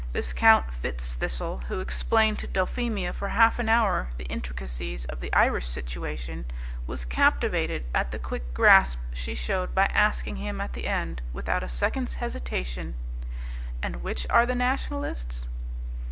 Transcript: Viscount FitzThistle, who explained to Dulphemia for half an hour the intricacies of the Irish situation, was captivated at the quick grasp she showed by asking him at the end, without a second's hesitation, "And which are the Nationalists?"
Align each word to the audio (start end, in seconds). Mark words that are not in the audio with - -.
Viscount 0.13 0.65
FitzThistle, 0.81 1.65
who 1.65 1.79
explained 1.79 2.39
to 2.39 2.47
Dulphemia 2.47 3.13
for 3.13 3.29
half 3.29 3.59
an 3.59 3.69
hour 3.69 4.09
the 4.17 4.23
intricacies 4.23 5.05
of 5.05 5.19
the 5.21 5.31
Irish 5.31 5.67
situation, 5.67 6.45
was 6.87 7.05
captivated 7.05 7.85
at 7.93 8.09
the 8.09 8.17
quick 8.17 8.51
grasp 8.51 8.97
she 9.13 9.35
showed 9.35 9.75
by 9.75 9.85
asking 9.93 10.37
him 10.37 10.59
at 10.59 10.73
the 10.73 10.87
end, 10.87 11.21
without 11.33 11.61
a 11.61 11.69
second's 11.69 12.15
hesitation, 12.15 12.95
"And 13.83 13.97
which 14.01 14.25
are 14.31 14.47
the 14.47 14.55
Nationalists?" 14.55 15.47